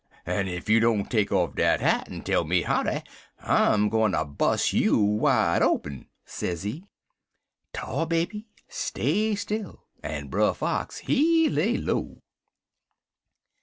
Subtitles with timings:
[0.25, 3.03] 'Ef you don't take off dat hat en tell me howdy,
[3.37, 6.85] I'm gwine ter bus' you wide open,' sezee.
[7.71, 12.17] "Tar Baby stay still, en Brer Fox, he lay low.